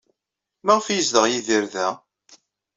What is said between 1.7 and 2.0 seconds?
da?